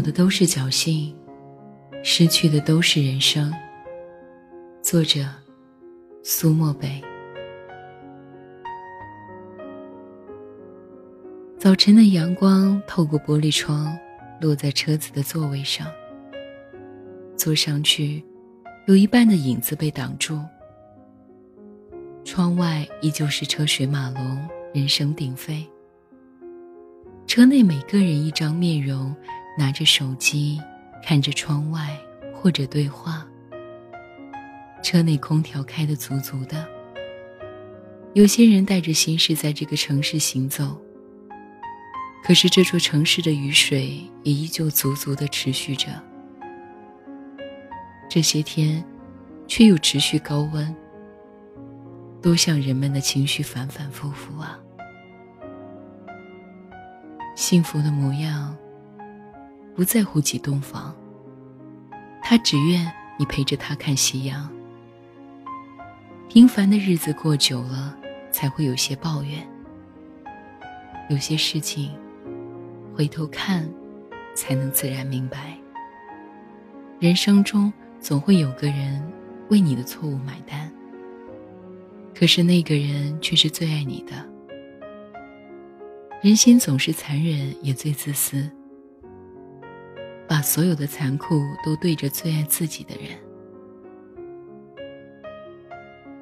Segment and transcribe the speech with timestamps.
[0.00, 1.14] 有的都是侥幸，
[2.02, 3.52] 失去的都是人生。
[4.80, 5.26] 作者：
[6.24, 7.02] 苏墨北。
[11.58, 13.94] 早晨的阳光透过玻璃窗，
[14.40, 15.86] 落在车子的座位上。
[17.36, 18.24] 坐上去，
[18.86, 20.40] 有一半的影子被挡住。
[22.24, 25.62] 窗外依旧是车水马龙，人声鼎沸。
[27.26, 29.14] 车内每个人一张面容。
[29.58, 30.60] 拿着手机，
[31.02, 31.96] 看着窗外，
[32.34, 33.26] 或者对话。
[34.82, 36.66] 车内空调开得足足的。
[38.14, 40.80] 有些人带着心事在这个城市行走。
[42.22, 45.88] 可是这座城市的雨水也依旧足足的持续着。
[48.08, 48.84] 这些天，
[49.46, 50.74] 却又持续高温。
[52.22, 54.58] 多像人们的情绪反反复复啊！
[57.34, 58.54] 幸福的模样。
[59.80, 60.94] 不在乎几栋房，
[62.22, 62.86] 他只愿
[63.16, 64.46] 你陪着他看夕阳。
[66.28, 67.96] 平凡的日子过久了，
[68.30, 69.38] 才会有些抱怨。
[71.08, 71.92] 有些事情，
[72.94, 73.66] 回头看，
[74.34, 75.56] 才能自然明白。
[76.98, 79.02] 人生中总会有个人
[79.48, 80.70] 为你的错误买单，
[82.14, 84.12] 可是那个人却是最爱你的。
[86.20, 88.46] 人心总是残忍，也最自私。
[90.30, 93.18] 把所有的残酷都对着最爱自己的人。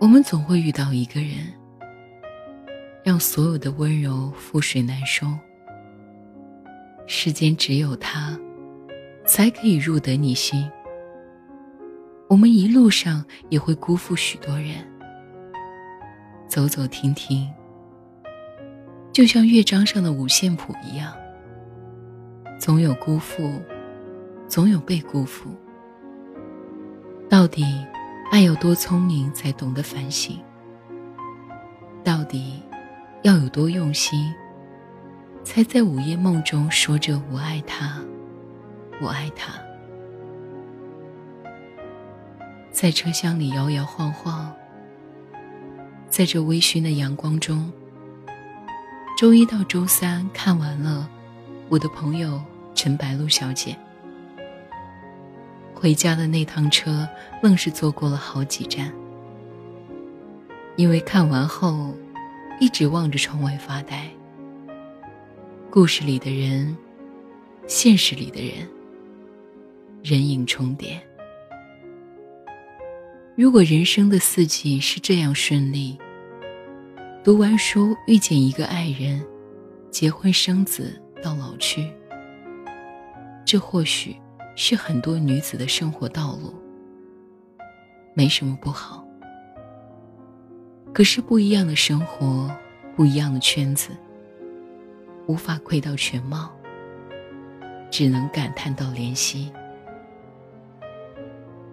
[0.01, 1.53] 我们总会遇到一个人，
[3.05, 5.27] 让所有的温柔覆水难收。
[7.07, 8.35] 世间只有他，
[9.27, 10.67] 才可以入得你心。
[12.30, 14.77] 我们一路上也会辜负许多人，
[16.48, 17.46] 走走停停，
[19.13, 21.13] 就像乐章上的五线谱一样，
[22.58, 23.52] 总有辜负。
[24.48, 25.51] 总有被辜负。
[27.29, 27.64] 到底，
[28.31, 30.39] 爱有多聪明才懂得反省？
[32.03, 32.63] 到底，
[33.23, 34.33] 要有多用心，
[35.45, 38.03] 才在午夜梦中说着“我爱他，
[39.03, 39.53] 我爱他”？
[42.73, 44.51] 在车厢里摇摇晃晃，
[46.08, 47.70] 在这微醺的阳光中，
[49.19, 51.07] 周一到周三看完了
[51.69, 52.42] 我的朋友
[52.75, 53.77] 陈白露小姐。
[55.78, 57.08] 回家的那趟车，
[57.40, 58.92] 愣是坐过了好几站。
[60.74, 61.94] 因为看完后，
[62.61, 64.11] 一直望着窗外发呆。
[65.70, 66.77] 故事里的人，
[67.68, 68.68] 现实里的人，
[70.02, 71.00] 人影重叠。
[73.36, 75.96] 如果人生的四季是这样顺利，
[77.22, 79.24] 读完书遇见一个爱人，
[79.92, 81.89] 结婚生子到老去，
[83.45, 84.16] 这或许。
[84.61, 86.52] 是很多女子的生活道路，
[88.13, 89.07] 没什么不好。
[90.92, 92.51] 可是不一样的生活，
[92.96, 93.91] 不一样的圈子，
[95.29, 96.51] 无法窥到全貌，
[97.89, 99.52] 只能感叹到怜惜。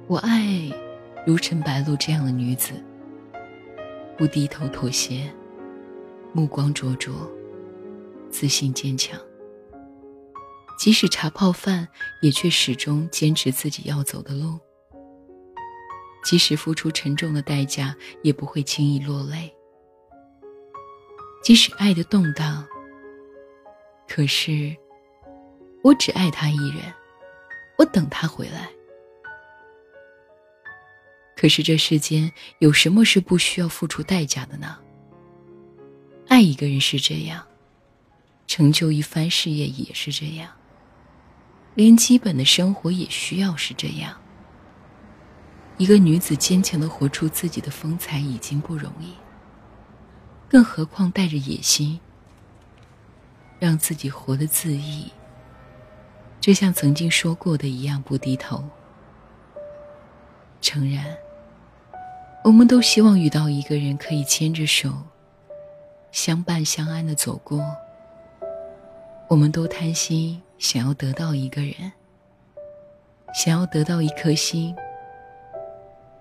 [0.05, 0.71] 我爱
[1.25, 2.73] 如陈白露这样的女子，
[4.15, 5.27] 不低头妥协，
[6.33, 7.15] 目光灼灼，
[8.29, 9.19] 自信坚强。
[10.77, 11.87] 即使茶泡饭，
[12.21, 14.59] 也却始终坚持自己要走的路；
[16.23, 19.49] 即使付出沉重的代价，也不会轻易落泪；
[21.41, 22.67] 即使爱的动荡，
[24.07, 24.75] 可是
[25.81, 26.93] 我只爱他一人，
[27.77, 28.69] 我等他回来。
[31.37, 34.77] 可是这世间有什么是不需要付出代价的呢？
[36.27, 37.47] 爱一个人是这样，
[38.45, 40.49] 成就一番事业也是这样。
[41.75, 44.17] 连基本的生活也需要是这样。
[45.77, 49.13] 一个女子坚强的活出自己的风采已经不容易，
[50.49, 51.99] 更何况带着野心，
[53.59, 55.11] 让自己活得恣意。
[56.39, 58.63] 就像曾经说过的一样，不低头。
[60.61, 61.05] 诚然，
[62.45, 64.93] 我们都希望遇到一个人可以牵着手，
[66.11, 67.61] 相伴相安的走过。
[69.29, 70.41] 我们都贪心。
[70.57, 71.91] 想要得到一个人，
[73.33, 74.73] 想要得到一颗心，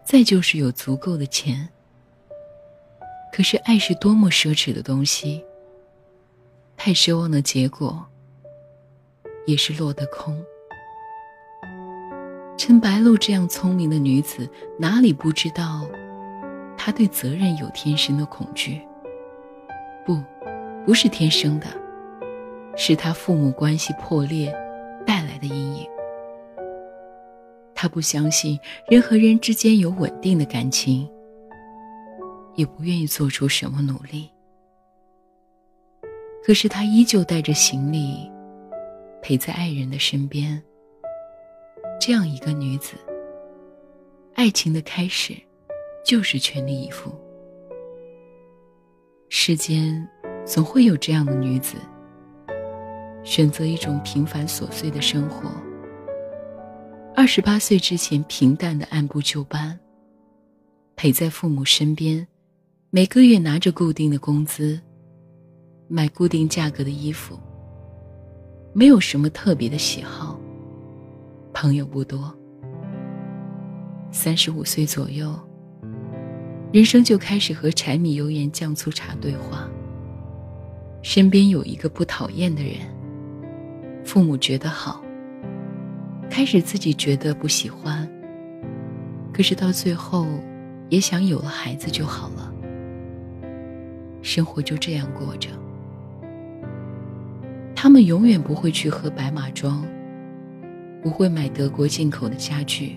[0.03, 1.69] 再就是有足够的钱。
[3.33, 5.45] 可是爱是多么奢侈的东西，
[6.77, 8.05] 太奢望的结果，
[9.47, 10.45] 也是落得空。
[12.59, 15.87] 陈白露这样聪明的女子，哪里不知道，
[16.77, 18.83] 她对责任有天生的恐惧？
[20.05, 20.21] 不，
[20.85, 21.84] 不是天生的。
[22.77, 24.55] 是他父母关系破裂
[25.07, 25.87] 带来的阴影。
[27.75, 31.09] 他不相信人和人之间有稳定的感情，
[32.55, 34.31] 也不愿意做出什么努力。
[36.45, 38.31] 可是他依旧带着行李，
[39.23, 40.63] 陪在爱人的身边。
[42.01, 42.97] 这样一个女子，
[44.35, 45.35] 爱情的开始，
[46.05, 47.11] 就是全力以赴。
[49.31, 50.07] 世间
[50.45, 51.77] 总会有这样的女子，
[53.25, 55.51] 选择一种平凡琐碎的生活。
[57.17, 59.79] 二十八岁之前，平淡的按部就班，
[60.95, 62.27] 陪在父母身边，
[62.91, 64.81] 每个月拿着固定的工资。
[65.87, 67.39] 买固定价格的衣服，
[68.73, 70.41] 没有什么特别的喜好，
[71.53, 72.35] 朋友不多。
[74.11, 75.39] 三十五岁左右，
[76.73, 79.69] 人生就开始和柴米油盐酱醋茶对话。
[81.03, 82.77] 身边有一个不讨厌的人，
[84.05, 85.03] 父母觉得好，
[86.31, 88.09] 开始自己觉得不喜欢，
[89.33, 90.27] 可是到最后，
[90.91, 92.53] 也想有了孩子就好了，
[94.23, 95.49] 生活就这样过着。
[97.75, 99.85] 他们永远不会去喝白马庄，
[101.03, 102.97] 不会买德国进口的家具，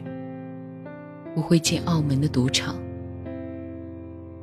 [1.33, 2.75] 不会进澳门的赌场，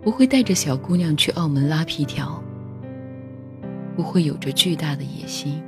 [0.03, 2.43] 不会带着小姑娘去澳门拉皮条，
[3.95, 5.63] 不会有着巨大的野心，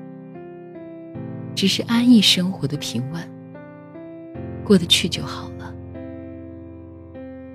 [1.56, 3.28] 只是安逸生活的平稳，
[4.62, 5.74] 过得去就好了，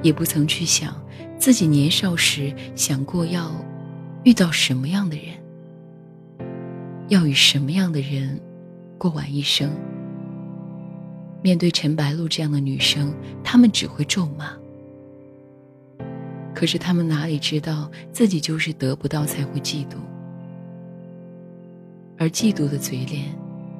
[0.01, 0.99] 也不曾去想
[1.37, 3.51] 自己年少时想过要
[4.23, 5.27] 遇到什么样的人。
[7.09, 8.39] 要与什么样的人
[8.97, 9.69] 过完一生？
[11.43, 13.13] 面对陈白露这样的女生，
[13.43, 14.51] 他们只会咒骂。
[16.55, 19.97] 可是他们哪里知道自己就是得不到才会嫉妒，
[22.17, 23.25] 而嫉妒的嘴脸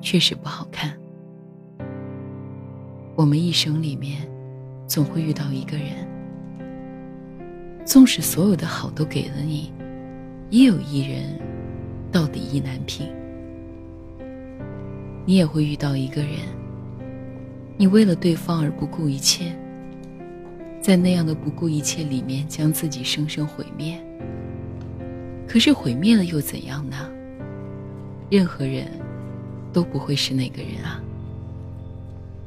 [0.02, 0.92] 确实不好看。
[3.16, 4.28] 我们一生里面
[4.88, 6.08] 总会遇到一个人，
[7.86, 9.72] 纵使所有的好都给了你，
[10.50, 11.40] 也有一人
[12.12, 13.08] 到底意难平。
[15.26, 16.40] 你也会遇到一个人，
[17.78, 19.56] 你为了对方而不顾一切，
[20.82, 24.04] 在那样的不顾一切里面将自己生生毁灭。
[25.48, 27.10] 可是毁灭了又怎样呢？
[28.32, 28.88] 任何人
[29.72, 31.02] 都不会是那个人啊。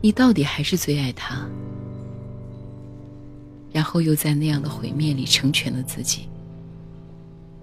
[0.00, 1.47] 你到底还是最爱他，
[3.73, 6.29] 然后又在那样的毁灭里成全了自己，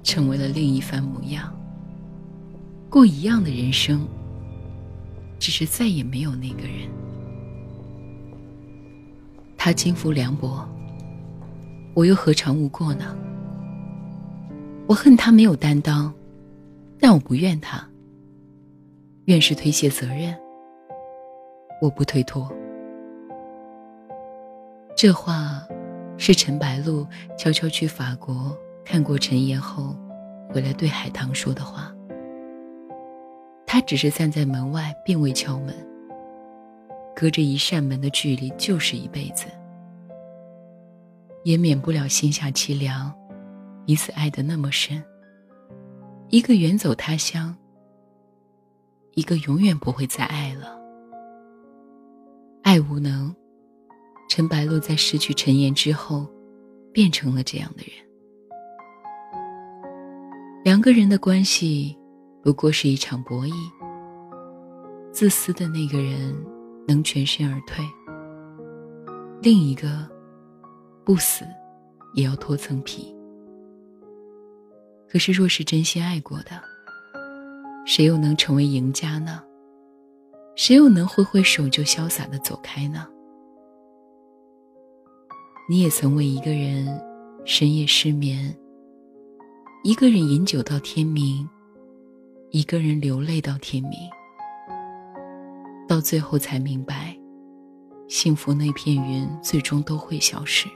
[0.04, 1.54] 成为了另一番模样，
[2.90, 4.08] 过一样的人生。
[5.40, 6.88] 只是再也没有那个人。
[9.58, 10.70] 他轻浮凉薄，
[11.96, 13.16] 我又何尝无过呢？
[14.86, 16.14] 我恨他没有担当，
[17.00, 17.84] 但我不怨他。
[19.32, 20.38] 便是推卸责任，
[21.80, 22.52] 我不推脱。
[24.94, 25.66] 这话
[26.18, 27.08] 是陈白露
[27.38, 28.54] 悄悄去法国
[28.84, 29.96] 看过陈岩后，
[30.50, 31.96] 回来对海棠说的话。
[33.66, 35.74] 他只是站在门外，并未敲门。
[37.16, 39.46] 隔着一扇门的距离，就是一辈子，
[41.46, 43.10] 也免不了心下凄凉。
[43.86, 45.02] 彼此爱得那么深，
[46.28, 47.56] 一个远走他乡，
[49.14, 50.80] 一个永远不会再爱了。
[52.64, 53.34] 爱无能，
[54.30, 56.28] 陈白露在失去陈岩之后，
[56.92, 57.94] 变成了这样的人。
[60.64, 61.98] 两个人的关系。
[62.44, 63.54] 不过是一场博弈。
[65.12, 66.36] 自私的那个人
[66.88, 67.86] 能全身而退，
[69.44, 70.10] 另一个
[71.06, 71.46] 不死
[72.16, 73.16] 也要脱层皮。
[75.08, 76.60] 可是，若是真心爱过的，
[77.94, 79.44] 谁又能成为赢家呢？
[80.56, 83.06] 谁又能挥挥手就潇洒的走开呢？
[85.68, 86.88] 你也曾为一个人
[87.44, 88.58] 深夜失眠，
[89.84, 91.46] 一个人饮酒到天明。
[92.52, 93.92] 一个人流泪到天明，
[95.86, 97.14] 到最后才明白，
[98.08, 100.70] 幸福那片云最终都会消失。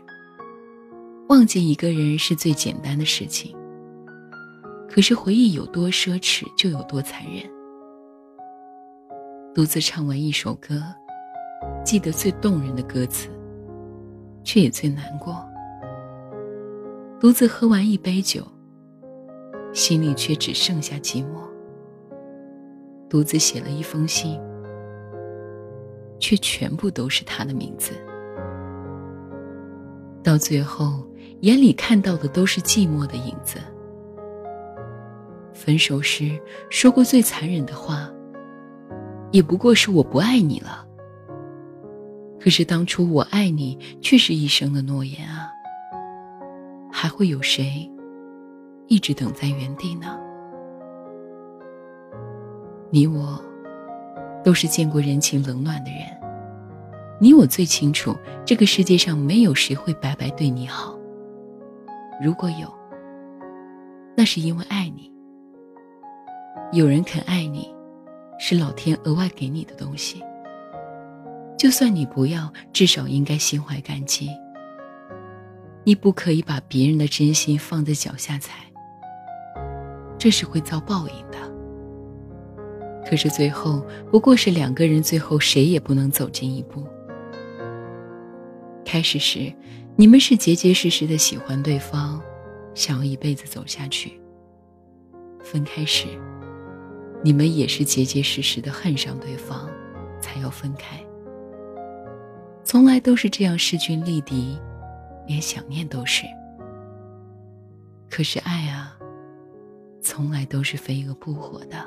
[1.30, 3.56] 忘记一个人是最简单的事情，
[4.96, 7.44] 可是回忆有多奢侈，就有多残忍。
[9.54, 10.82] 独自唱完一首歌，
[11.84, 13.28] 记得最动人的歌词，
[14.42, 15.36] 却也最难过。
[17.20, 18.48] 独自喝完一杯酒，
[19.74, 21.42] 心里却只剩下寂寞。
[23.10, 24.40] 独自写了一封信，
[26.22, 27.92] 却全部都是他的名字。
[30.24, 31.06] 到最后，
[31.42, 33.60] 眼里看到的都是寂寞的影子。
[35.66, 38.08] 分手时说过最残忍的话，
[39.32, 40.86] 也不过是我不爱你了。
[42.40, 45.50] 可是当初我爱你却是一生的诺言啊，
[46.92, 47.92] 还会有谁
[48.86, 50.16] 一直等在原地呢？
[52.92, 53.44] 你我
[54.44, 56.02] 都是见过人情冷暖的人，
[57.20, 60.96] 你我最清楚，这个世界上没有谁会白白对你好。
[62.24, 62.72] 如果有，
[64.16, 65.15] 那是因为爱你。
[66.76, 67.74] 有人肯爱你，
[68.38, 70.22] 是老天额外给你的东西。
[71.58, 74.30] 就算你不要，至少应该心怀感激。
[75.86, 78.66] 你不可以把别人的真心放在脚下踩，
[80.18, 81.38] 这是会遭报应的。
[83.10, 86.86] 可是最后不过是两个人，最后谁也不能走近一步。
[88.84, 89.50] 开始时，
[89.96, 92.22] 你们是结结实实的喜欢对方，
[92.74, 94.20] 想要一辈子走下去。
[95.42, 96.08] 分开时，
[97.26, 99.68] 你们也是结结实实的恨上对方，
[100.22, 101.04] 才要分开。
[102.64, 104.60] 从来都是这样势均力敌，
[105.26, 106.24] 连想念都是。
[108.12, 108.96] 可是爱啊，
[110.04, 111.78] 从来都是飞蛾扑火的。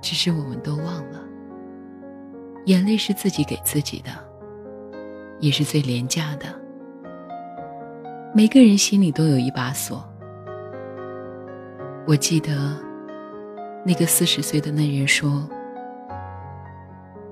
[0.00, 1.22] 只是我们都忘了，
[2.64, 4.12] 眼泪是自己给自己的，
[5.40, 6.58] 也是最廉价的。
[8.34, 10.07] 每个人心里都有一把锁。
[12.08, 12.74] 我记得，
[13.84, 15.46] 那个四十岁的那人说：“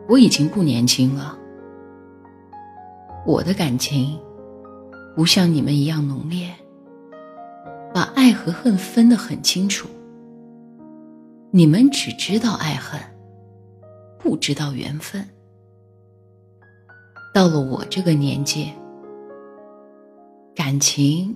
[0.06, 1.35] 我已经不年轻了，
[3.25, 4.21] 我的感情
[5.14, 6.54] 不像你们一样浓烈，
[7.95, 9.88] 把爱和恨分得很清楚。
[11.52, 13.00] 你们只知道爱恨，
[14.18, 15.26] 不知道缘分。
[17.33, 18.71] 到了我这个年纪，
[20.54, 21.35] 感情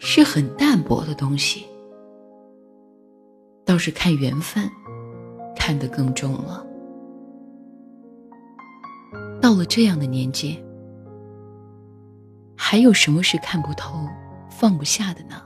[0.00, 1.64] 是很淡薄的东西。”
[3.66, 4.70] 倒是看缘分，
[5.56, 6.64] 看得更重了。
[9.42, 10.62] 到了这样的年纪，
[12.56, 14.08] 还有什么是看不透、
[14.48, 15.42] 放不下的呢？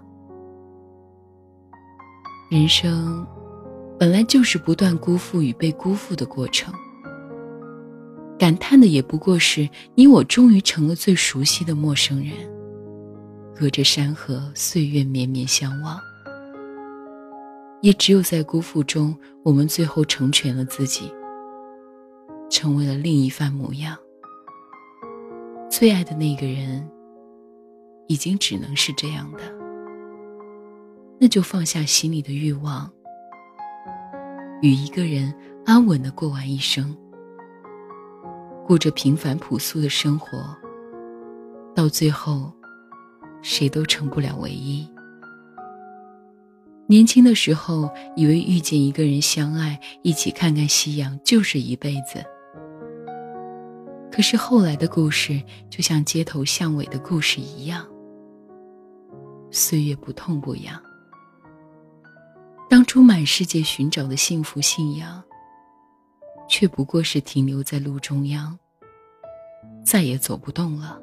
[2.50, 3.26] 人生
[3.98, 6.74] 本来就是不断辜负与被辜负的过程，
[8.38, 12.32] 感叹的也不过是你我终于成了最熟悉的陌生人，
[13.54, 15.98] 隔着山河，岁月绵绵相望。
[17.82, 21.10] 也只有在辜负中，我们最后成全了自己，
[22.50, 23.96] 成为了另一番模样。
[25.70, 26.86] 最爱的那个人，
[28.06, 29.38] 已经只能是这样的，
[31.18, 32.90] 那就放下心里的欲望，
[34.60, 35.34] 与一个人
[35.64, 36.94] 安稳的过完一生，
[38.66, 40.54] 过着平凡朴素的生活，
[41.74, 42.52] 到最后，
[43.40, 44.86] 谁都成不了唯一。
[46.90, 52.20] 年轻的时候，以为遇见一个人相爱，一起看看夕阳就是一辈子。
[54.10, 57.86] 可是后来的故事，就像街头巷尾的故事一样，
[59.52, 60.82] 岁月不痛不痒。
[62.68, 65.22] 当初满世界寻找的幸福信仰，
[66.48, 68.58] 却不过是停留在路中央，
[69.84, 71.00] 再也走不动了，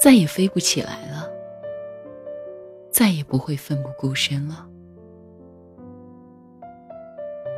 [0.00, 1.30] 再也飞不起来了。
[2.92, 4.68] 再也不会奋不顾身了。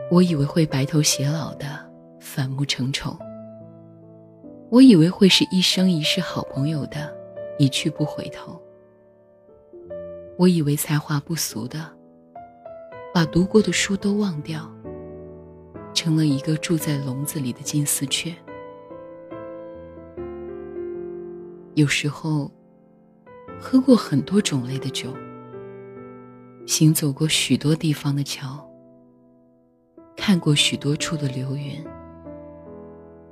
[0.09, 1.67] 我以为会白头偕老的，
[2.21, 3.19] 反目成仇；
[4.71, 7.12] 我以为会是一生一世好朋友的，
[7.59, 8.53] 一去不回头；
[10.38, 11.91] 我以为才华不俗的，
[13.12, 14.71] 把读过的书都忘掉，
[15.93, 18.33] 成了一个住在笼子里的金丝雀。
[21.75, 22.49] 有时候。
[23.61, 25.09] 喝过很多种类的酒，
[26.67, 28.63] 行走过许多地方的桥，
[30.17, 31.83] 看过许多处的流云，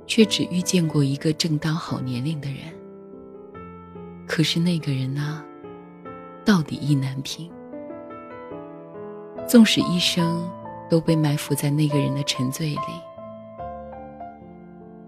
[0.07, 2.57] 却只遇见过一个正当好年龄的人。
[4.25, 5.43] 可是那个人呢，
[6.43, 7.51] 到底意难平。
[9.47, 10.49] 纵使一生
[10.89, 12.79] 都被埋伏在那个人的沉醉里，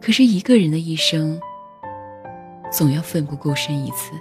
[0.02, 1.40] 可是一个人的一生，
[2.72, 4.12] 总要奋不顾身一次。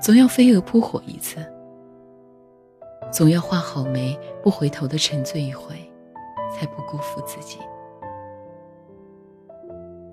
[0.00, 1.44] 总要飞蛾扑火一次，
[3.12, 5.74] 总要画好眉不回头的沉醉一回，
[6.54, 7.58] 才不辜负自己。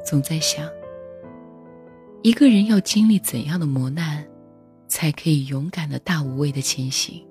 [0.04, 0.68] 总在想，
[2.22, 4.26] 一个人要经历怎样的磨难，
[4.88, 7.24] 才可以勇敢的大无畏的前行？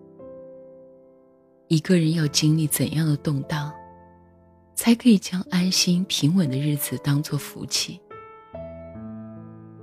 [1.69, 3.73] 一个人要经历怎样的动荡，
[4.75, 7.99] 才可以将安心平稳的日子当作福气？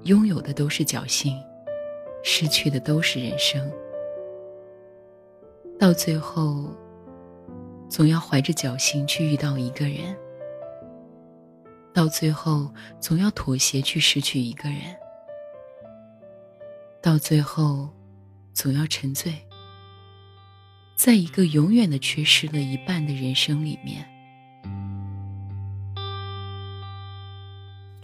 [0.03, 1.35] 拥有的都是侥幸。
[2.23, 3.71] 失去的都是人生，
[5.79, 6.73] 到最后，
[7.89, 10.15] 总要怀着侥幸去遇到一个人，
[11.93, 14.79] 到最后总要妥协去失去一个人，
[17.01, 17.89] 到最后
[18.53, 19.33] 总要沉醉，
[20.95, 24.05] 在一个永远的缺失了一半的人生里面。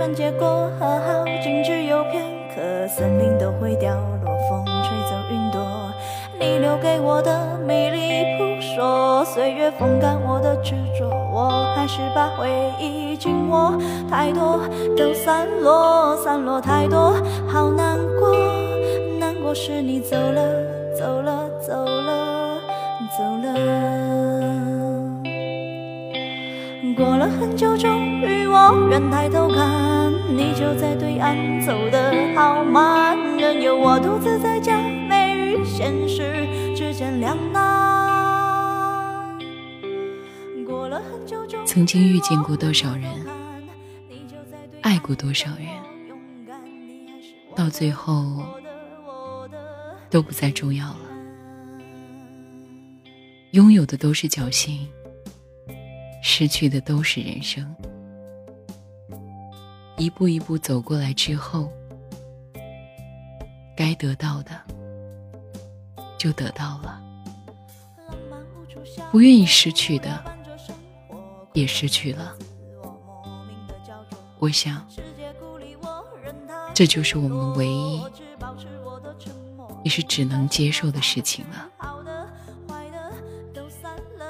[0.00, 5.60] 穿街过河，好景只有片刻，森林都会掉落，风吹走云朵，
[6.38, 8.58] 你留给我的迷离扑。
[8.62, 12.48] 朔岁月风干我的执着，我还是把回
[12.80, 13.74] 忆紧握。
[14.10, 14.60] 太多
[14.96, 17.12] 都散落，散落太多，
[17.46, 18.34] 好难过。
[19.18, 20.42] 难过是你走了，
[20.98, 22.19] 走了，走了，
[27.00, 33.16] 过了很久，终于我愿抬头看，你就在对岸，走得好慢。
[33.38, 34.76] 任由我独自在假
[35.08, 39.34] 寐与现实之间两难。
[40.66, 43.10] 过了很久曾经遇见过多少人，
[44.82, 45.68] 爱过多少人，
[47.56, 48.44] 到最后
[50.10, 51.00] 都不再重要了。
[53.52, 54.86] 拥有的都是侥幸，
[56.22, 57.74] 失去的都是人生。
[59.96, 61.70] 一步一步走过来之后，
[63.76, 64.52] 该得到的
[66.18, 67.00] 就得到了，
[69.10, 70.24] 不愿意失去的。
[71.52, 72.32] 也失去了，
[74.38, 74.86] 我想，
[76.72, 78.00] 这就是我们唯一
[79.82, 81.68] 也是只能接受的事情了。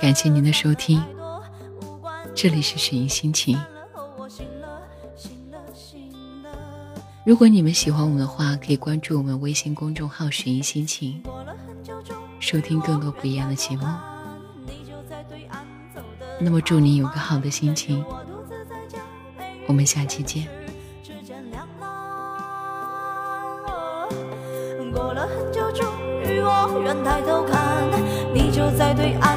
[0.00, 0.98] 感谢您的收听，
[2.42, 3.60] 这里是雪音心情。
[7.22, 11.22] 如果你们喜欢我们的话，可以关注我们微信公众号“雪音心情”，
[12.40, 13.84] 收听更多不一样的节目。
[16.40, 18.02] 那么祝你有个好的心情，
[19.66, 20.48] 我们下期见。
[24.94, 25.86] 过了很久，终
[26.24, 27.86] 于我愿抬头看，
[28.32, 29.36] 你就在对岸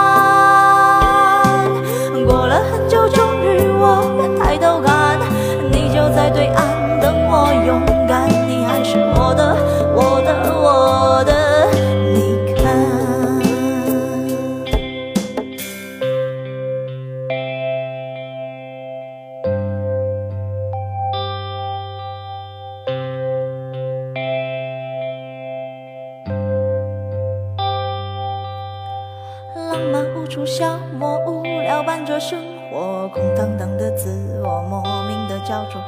[30.31, 32.39] 出消磨无聊伴着生
[32.69, 34.09] 活，空荡荡的自
[34.41, 35.81] 我，莫名的焦灼。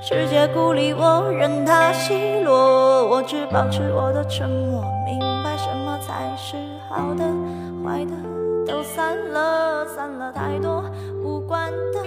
[0.00, 4.82] 世界孤立我，任它奚落，我只保持我的沉默。
[5.04, 6.56] 明白什么才是
[6.88, 7.24] 好的，
[7.84, 8.12] 坏的
[8.66, 10.82] 都散了，散了太多
[11.22, 12.00] 无关的，